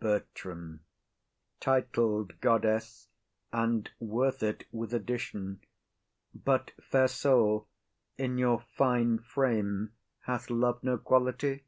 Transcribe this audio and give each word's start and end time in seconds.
BERTRAM. 0.00 0.80
Titled 1.60 2.40
goddess; 2.40 3.06
And 3.52 3.88
worth 4.00 4.42
it, 4.42 4.64
with 4.72 4.92
addition! 4.92 5.60
But, 6.34 6.72
fair 6.82 7.06
soul, 7.06 7.68
In 8.18 8.36
your 8.36 8.58
fine 8.58 9.20
frame 9.20 9.92
hath 10.22 10.50
love 10.50 10.82
no 10.82 10.98
quality? 10.98 11.66